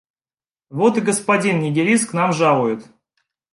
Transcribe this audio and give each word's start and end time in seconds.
Вот 0.71 0.97
и 0.97 1.01
господин 1.01 1.59
нигилист 1.59 2.09
к 2.09 2.13
нам 2.13 2.33
жалует! 2.33 2.83